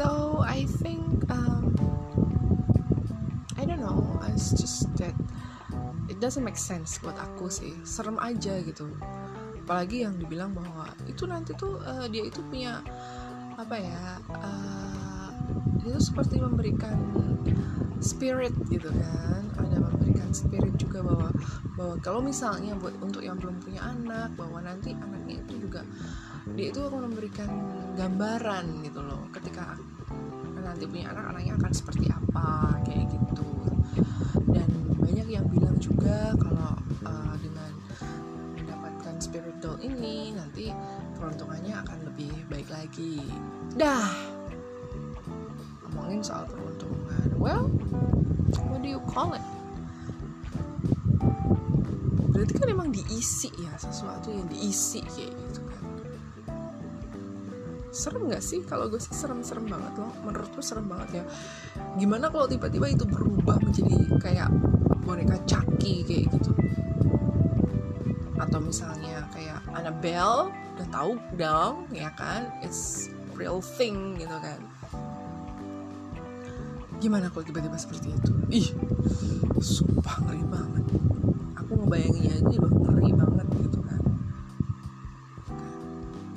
So 0.00 0.40
I 0.40 0.64
think 0.64 1.28
um, 1.28 1.76
I 3.60 3.68
don't 3.68 3.84
know. 3.84 4.16
It's 4.32 4.56
just 4.56 4.88
that 4.96 5.12
it 6.08 6.24
doesn't 6.24 6.40
make 6.40 6.56
sense 6.56 6.96
buat 7.04 7.20
aku 7.20 7.52
sih. 7.52 7.76
Serem 7.84 8.16
aja 8.16 8.64
gitu. 8.64 8.88
Apalagi 9.60 10.08
yang 10.08 10.16
dibilang 10.16 10.56
bahwa 10.56 10.88
itu 11.04 11.28
nanti 11.28 11.52
tuh 11.52 11.84
uh, 11.84 12.08
dia 12.08 12.24
itu 12.24 12.40
punya 12.48 12.80
apa 13.60 13.76
ya 13.76 14.16
uh, 14.32 15.28
dia 15.80 15.96
tuh 15.96 16.04
seperti 16.12 16.40
memberikan 16.40 16.96
spirit 18.00 18.52
gitu 18.72 18.88
kan. 18.88 19.44
Ada 19.60 19.76
memberikan 19.76 20.32
spirit 20.32 20.74
juga 20.80 21.04
bahwa 21.04 21.28
bahwa 21.76 21.94
kalau 22.00 22.20
misalnya 22.24 22.72
buat 22.76 22.96
untuk 23.04 23.20
yang 23.20 23.36
belum 23.36 23.60
punya 23.60 23.84
anak 23.84 24.32
bahwa 24.36 24.64
nanti 24.64 24.96
anaknya 24.96 25.44
itu 25.44 25.68
juga 25.68 25.84
dia 26.56 26.72
itu 26.72 26.80
akan 26.80 27.12
memberikan 27.12 27.48
gambaran 27.96 28.84
gitu 28.84 29.00
loh. 29.04 29.28
Ketika 29.32 29.76
nanti 30.60 30.84
punya 30.88 31.12
anak 31.12 31.36
anaknya 31.36 31.52
akan 31.60 31.72
seperti 31.72 32.08
apa 32.08 32.80
kayak 32.84 33.08
gitu. 33.12 33.48
Dan 34.48 34.68
banyak 34.96 35.28
yang 35.28 35.46
bilang 35.48 35.76
juga 35.76 36.32
kalau 36.40 36.49
uh, 36.49 36.49
mendapatkan 39.30 39.46
spirit 39.54 39.56
doll 39.62 39.78
ini 39.78 40.34
nanti 40.34 40.74
peruntungannya 41.14 41.74
akan 41.86 41.98
lebih 42.10 42.34
baik 42.50 42.68
lagi. 42.74 43.22
Dah. 43.78 44.10
Ngomongin 45.86 46.20
soal 46.22 46.50
peruntungan 46.50 47.30
well 47.38 47.70
what 48.66 48.82
do 48.82 48.90
you 48.90 48.98
call 49.06 49.30
it? 49.38 49.44
Berarti 52.34 52.52
kan 52.58 52.68
emang 52.74 52.90
diisi 52.90 53.54
ya 53.54 53.70
sesuatu 53.78 54.34
yang 54.34 54.50
diisi 54.50 54.98
kayak 55.06 55.30
gitu 55.30 55.62
kan. 55.62 55.84
Serem 57.90 58.30
gak 58.30 58.42
sih? 58.42 58.62
Kalau 58.66 58.86
gue 58.86 59.02
sih 59.02 59.14
serem-serem 59.14 59.66
banget 59.66 59.94
loh. 59.98 60.14
Menurut 60.26 60.50
gue 60.54 60.62
serem 60.62 60.86
banget 60.90 61.22
ya. 61.22 61.24
Gimana 61.98 62.30
kalau 62.30 62.46
tiba-tiba 62.50 62.86
itu 62.90 63.06
berubah 63.06 63.58
menjadi 63.62 63.94
kayak 64.18 64.50
boneka 65.06 65.38
Chucky 65.46 66.06
kayak 66.06 66.30
gitu 66.34 66.50
atau 68.40 68.58
misalnya 68.58 69.28
kayak 69.36 69.60
Annabelle 69.76 70.48
udah 70.50 70.88
tahu 70.88 71.12
dong 71.36 71.84
ya 71.92 72.08
kan? 72.16 72.48
It's 72.64 73.12
real 73.36 73.60
thing 73.60 74.16
gitu 74.16 74.32
kan. 74.40 74.60
Gimana 77.00 77.28
kalau 77.28 77.44
tiba-tiba 77.44 77.76
seperti 77.76 78.12
itu? 78.12 78.32
Ih 78.48 78.68
sumpah 79.60 80.24
ngeri 80.24 80.44
banget. 80.48 80.84
Aku 81.60 81.72
ngebayanginnya 81.84 82.34
aja 82.40 82.56
udah 82.64 82.72
ngeri 82.88 83.10
banget 83.12 83.46
gitu 83.60 83.78
kan. 83.84 84.02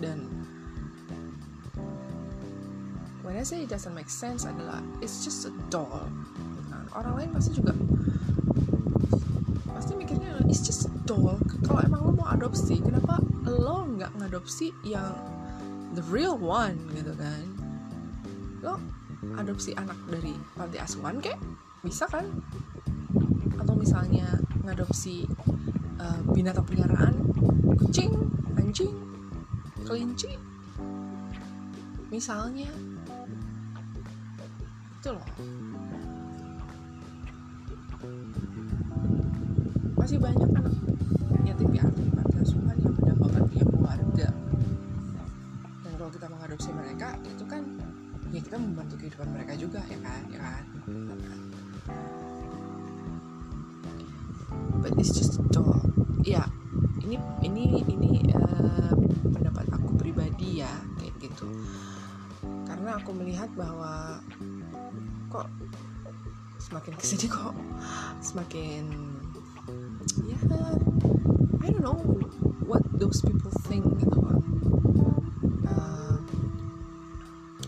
Dan 0.04 0.18
when 3.24 3.40
I 3.40 3.48
say 3.48 3.64
it 3.64 3.72
doesn't 3.72 3.96
make 3.96 4.12
sense 4.12 4.44
adalah 4.44 4.84
it's 5.00 5.24
just 5.24 5.48
a 5.48 5.52
doll 5.72 6.08
kan? 6.72 6.86
orang 6.94 7.14
lain 7.18 7.30
pasti 7.34 7.52
juga 7.58 7.74
pasti 9.74 9.94
mikirnya 9.98 10.38
it's 10.46 10.62
just 10.62 10.86
a 10.86 10.92
doll 11.10 11.42
kalau 11.66 11.82
emang 11.82 12.02
lo 12.06 12.12
mau 12.14 12.30
adopsi. 12.54 12.86
Kenapa 12.86 13.18
lo 13.50 13.82
nggak 13.98 14.14
ngadopsi 14.22 14.70
yang 14.86 15.18
the 15.98 16.06
real 16.14 16.38
one 16.38 16.78
gitu 16.94 17.10
kan? 17.18 17.50
Lo 18.62 18.78
adopsi 19.42 19.74
anak 19.74 19.98
dari 20.06 20.38
panti 20.54 20.78
asuhan 20.78 21.18
kek? 21.18 21.34
Bisa 21.82 22.06
kan? 22.06 22.30
Atau 23.58 23.74
misalnya 23.74 24.38
ngadopsi 24.62 25.26
uh, 25.98 26.22
binatang 26.30 26.62
peliharaan? 26.70 27.26
Kucing 27.82 28.14
anjing 28.54 28.94
kelinci? 29.90 30.38
Misalnya. 32.14 32.70
Itu 35.02 35.10
loh. 35.10 35.26
Masih 39.98 40.22
banyak 40.22 40.53
kehidupan 49.04 49.36
mereka 49.36 49.54
juga 49.60 49.84
ya 49.92 50.00
kan? 50.00 50.22
Ya 50.32 50.40
kan? 50.40 50.64
But 54.80 54.96
it's 54.96 55.12
just 55.12 55.44
a 55.44 55.44
doll 55.52 55.84
ya 56.24 56.48
ini 57.04 57.20
ini 57.44 57.84
ini 57.84 58.12
uh, 58.32 58.96
pendapat 59.28 59.68
aku 59.76 60.00
pribadi 60.00 60.64
ya 60.64 60.72
kayak 60.96 61.20
gitu. 61.20 61.52
Karena 62.64 62.96
aku 62.96 63.12
melihat 63.12 63.52
bahwa 63.60 64.24
kok 65.28 65.52
semakin 66.64 66.96
ke 66.96 67.04
sini 67.04 67.28
kok 67.28 67.52
semakin 68.24 68.88
ya 70.24 70.40
I 71.60 71.68
don't 71.76 71.84
know 71.84 72.00
what 72.64 72.80
those 72.96 73.20
people 73.20 73.52
think 73.68 73.84
gitu 74.00 74.23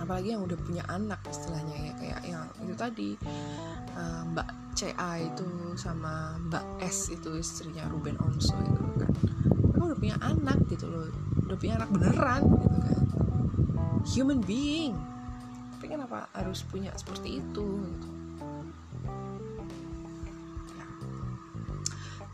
apalagi 0.06 0.38
yang 0.38 0.46
udah 0.46 0.58
punya 0.62 0.86
anak 0.86 1.18
istilahnya 1.26 1.76
ya 1.82 1.94
kayak 1.98 2.22
yang 2.30 2.46
itu 2.62 2.74
tadi 2.78 3.10
uh, 3.98 4.22
Mbak 4.30 4.48
CA 4.78 5.18
itu 5.18 5.48
sama 5.80 6.38
Mbak 6.46 6.86
S 6.86 7.10
itu 7.10 7.34
istrinya 7.42 7.90
Ruben 7.90 8.14
Onsu 8.22 8.54
itu 8.54 8.82
kan. 9.02 9.12
Mereka 9.50 9.82
udah 9.82 9.98
punya 9.98 10.18
anak 10.22 10.62
gitu 10.70 10.86
loh 10.86 11.10
udah 11.50 11.58
punya 11.58 11.74
anak 11.82 11.90
beneran 11.90 12.42
gitu 12.46 12.78
kan. 12.86 13.02
Human 14.14 14.40
being. 14.46 14.94
Tapi 15.74 15.86
kenapa 15.90 16.30
harus 16.38 16.62
punya 16.68 16.94
seperti 16.94 17.42
itu 17.42 17.66
gitu? 17.82 18.10
Ya. 20.76 20.86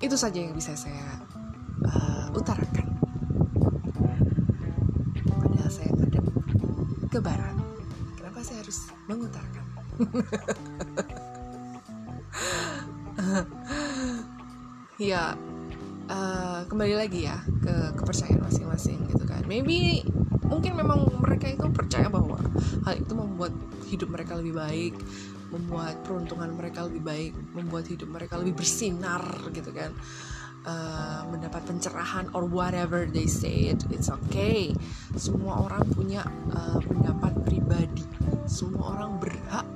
Itu 0.04 0.16
saja 0.20 0.44
yang 0.44 0.58
bisa 0.58 0.76
saya 0.76 1.24
uh, 1.88 2.28
utarakan. 2.36 2.88
Padahal 5.40 5.72
saya 5.72 5.94
ada 5.94 6.20
ke 7.12 7.20
barat 7.20 7.51
mengutarakan. 9.12 9.66
Ya 15.02 15.34
uh, 16.06 16.62
kembali 16.70 16.94
lagi 16.94 17.26
ya 17.26 17.42
ke 17.42 17.98
kepercayaan 17.98 18.46
masing-masing 18.46 19.10
gitu 19.10 19.26
kan. 19.26 19.42
Maybe 19.50 20.06
mungkin 20.46 20.78
memang 20.78 21.10
mereka 21.18 21.50
itu 21.50 21.66
percaya 21.74 22.06
bahwa 22.06 22.38
hal 22.86 23.02
itu 23.02 23.14
membuat 23.18 23.50
hidup 23.90 24.14
mereka 24.14 24.38
lebih 24.38 24.62
baik 24.62 24.94
membuat 25.50 26.00
peruntungan 26.06 26.54
mereka 26.54 26.86
lebih 26.88 27.02
baik 27.02 27.34
membuat 27.52 27.90
hidup 27.90 28.14
mereka 28.14 28.38
lebih 28.38 28.62
bersinar 28.62 29.26
gitu 29.50 29.74
kan. 29.74 29.90
Uh, 30.62 31.26
mendapat 31.34 31.66
pencerahan 31.66 32.30
or 32.38 32.46
whatever 32.46 33.10
they 33.10 33.26
say 33.26 33.74
it 33.74 33.82
it's 33.90 34.14
okay. 34.14 34.70
Semua 35.18 35.66
orang 35.66 35.82
punya 35.90 36.22
uh, 36.54 36.78
pendapat 36.78 37.34
pribadi 37.42 38.06
semua 38.50 38.98
orang 38.98 39.22
berhak 39.22 39.68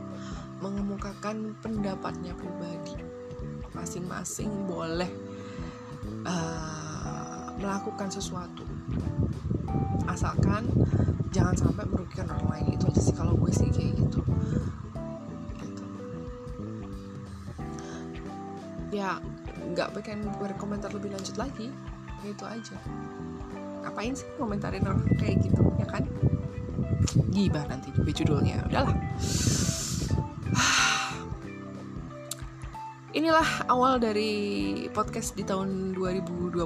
mengemukakan 0.64 1.54
pendapatnya 1.60 2.34
pribadi. 2.34 2.98
Masing-masing 3.76 4.50
boleh 4.66 5.12
uh, 6.26 7.52
melakukan 7.60 8.10
sesuatu. 8.10 8.64
Asalkan 10.08 10.70
jangan 11.30 11.56
sampai 11.56 11.86
merugikan 11.86 12.32
orang 12.32 12.48
lain. 12.56 12.66
Itu 12.80 12.88
aja 12.90 13.02
sih 13.04 13.16
kalau 13.16 13.36
gue 13.36 13.52
sih 13.52 13.70
kayak 13.70 13.94
gitu. 14.00 14.22
Gitu. 15.60 15.84
Ya 18.96 19.20
nggak 19.76 19.92
pengen 20.00 20.26
berkomentar 20.40 20.90
lebih 20.96 21.14
lanjut 21.14 21.36
lagi. 21.36 21.70
Itu 22.24 22.44
aja. 22.48 22.78
Ngapain 23.86 24.18
sih 24.18 24.26
komentarin 24.40 24.88
orang 24.88 25.06
kayak 25.20 25.46
gitu 25.46 25.62
ya 25.78 25.86
kan 25.86 26.10
gibah 27.32 27.64
nanti 27.68 27.92
juga 27.96 28.12
judulnya. 28.12 28.64
Udahlah. 28.68 28.92
Inilah 33.18 33.48
awal 33.72 34.00
dari 34.04 34.32
podcast 34.92 35.40
di 35.40 35.48
tahun 35.48 35.96
2022 35.96 36.60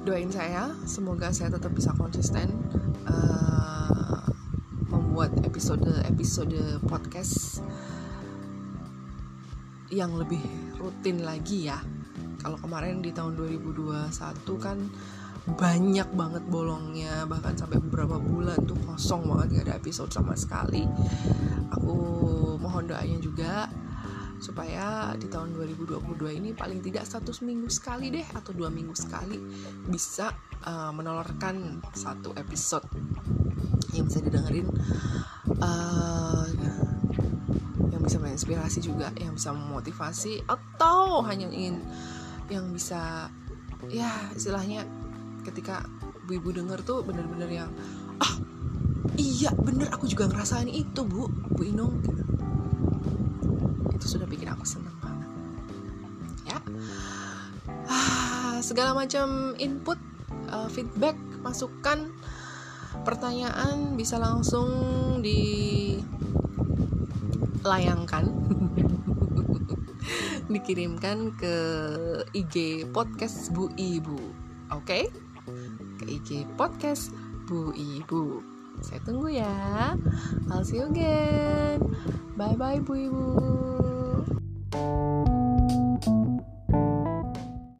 doain 0.00 0.32
saya 0.32 0.72
semoga 0.88 1.28
saya 1.28 1.52
tetap 1.52 1.76
bisa 1.76 1.92
konsisten 1.92 2.48
uh, 3.04 4.24
membuat 4.88 5.28
episode 5.44 5.84
episode 6.08 6.56
podcast 6.88 7.60
yang 9.90 10.14
lebih 10.16 10.40
rutin 10.78 11.26
lagi 11.26 11.68
ya. 11.68 11.82
Kalau 12.40 12.56
kemarin 12.56 13.04
di 13.04 13.12
tahun 13.12 13.36
2021 13.36 14.08
kan 14.56 14.78
banyak 15.48 16.08
banget 16.12 16.44
bolongnya 16.52 17.24
bahkan 17.24 17.56
sampai 17.56 17.80
beberapa 17.80 18.20
bulan 18.20 18.60
tuh 18.68 18.76
kosong 18.84 19.24
banget 19.24 19.60
gak 19.60 19.64
ada 19.68 19.74
episode 19.80 20.10
sama 20.12 20.36
sekali. 20.36 20.84
Aku 21.72 21.96
mohon 22.60 22.84
doanya 22.84 23.18
juga 23.22 23.68
supaya 24.40 25.12
di 25.20 25.28
tahun 25.28 25.52
2022 25.52 26.00
ini 26.40 26.50
paling 26.56 26.80
tidak 26.80 27.04
satu 27.04 27.28
minggu 27.44 27.68
sekali 27.68 28.08
deh 28.08 28.24
atau 28.32 28.56
dua 28.56 28.72
minggu 28.72 28.96
sekali 28.96 29.36
bisa 29.88 30.32
uh, 30.64 30.92
menolorkan 30.92 31.84
satu 31.92 32.32
episode. 32.36 32.84
Yang 33.92 34.04
bisa 34.12 34.18
didengerin 34.24 34.66
uh, 35.60 36.44
yang 37.90 38.00
bisa 38.00 38.16
menginspirasi 38.16 38.78
juga 38.80 39.12
yang 39.20 39.36
bisa 39.36 39.52
memotivasi 39.52 40.44
atau 40.48 41.20
hanya 41.26 41.48
ingin 41.52 41.84
yang 42.48 42.72
bisa 42.72 43.28
ya 43.88 44.10
istilahnya 44.36 44.84
ketika 45.42 45.82
ibu-ibu 46.30 46.62
denger 46.62 46.78
tuh 46.86 47.02
bener-bener 47.02 47.50
yang 47.50 47.70
ah 48.22 48.38
iya 49.18 49.50
bener 49.50 49.90
aku 49.90 50.06
juga 50.06 50.30
ngerasain 50.30 50.70
itu 50.70 51.02
bu 51.02 51.26
bu 51.50 51.62
Inung. 51.66 51.98
Itu 53.90 54.06
sudah 54.06 54.30
bikin 54.30 54.46
aku 54.46 54.62
senang 54.62 54.94
banget. 55.02 55.26
Ya. 56.46 56.58
Ah, 57.90 58.62
segala 58.62 58.94
macam 58.94 59.58
input 59.58 59.98
uh, 60.54 60.70
feedback 60.70 61.18
masukan 61.42 62.14
pertanyaan 63.02 63.98
bisa 63.98 64.22
langsung 64.22 64.70
dilayangkan 67.64 68.30
dikirimkan 70.54 71.34
ke 71.34 71.54
IG 72.38 72.86
podcast 72.94 73.50
Bu 73.50 73.66
Ibu. 73.74 74.22
Oke? 74.70 75.10
okay? 75.10 75.29
IG 76.20 76.44
podcast 76.60 77.16
Bu 77.48 77.72
Ibu. 77.72 78.44
Saya 78.84 79.00
tunggu 79.08 79.32
ya. 79.32 79.96
I'll 80.52 80.60
see 80.60 80.76
you 80.76 80.92
again. 80.92 81.80
Bye 82.36 82.60
bye 82.60 82.76
Bu 82.84 83.08
Ibu 83.08 83.59